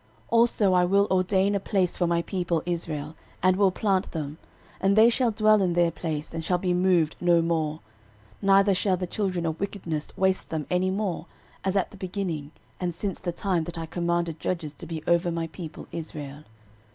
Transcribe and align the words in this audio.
13:017:009 0.31 0.37
Also 0.39 0.73
I 0.73 0.83
will 0.85 1.07
ordain 1.11 1.53
a 1.53 1.59
place 1.59 1.95
for 1.95 2.07
my 2.07 2.23
people 2.23 2.63
Israel, 2.65 3.15
and 3.43 3.55
will 3.55 3.69
plant 3.69 4.11
them, 4.13 4.39
and 4.79 4.95
they 4.95 5.11
shall 5.11 5.29
dwell 5.29 5.61
in 5.61 5.73
their 5.73 5.91
place, 5.91 6.33
and 6.33 6.43
shall 6.43 6.57
be 6.57 6.73
moved 6.73 7.15
no 7.21 7.39
more; 7.39 7.81
neither 8.41 8.73
shall 8.73 8.97
the 8.97 9.05
children 9.05 9.45
of 9.45 9.59
wickedness 9.59 10.11
waste 10.17 10.49
them 10.49 10.65
any 10.71 10.89
more, 10.89 11.27
as 11.63 11.75
at 11.77 11.91
the 11.91 11.97
beginning, 11.97 12.45
13:017:010 12.47 12.51
And 12.79 12.95
since 12.95 13.19
the 13.19 13.31
time 13.31 13.63
that 13.65 13.77
I 13.77 13.85
commanded 13.85 14.39
judges 14.39 14.73
to 14.73 14.87
be 14.87 15.03
over 15.05 15.29
my 15.29 15.45
people 15.45 15.85
Israel. 15.91 16.45